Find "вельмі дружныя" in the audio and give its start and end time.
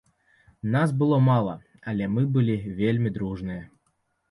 2.83-3.63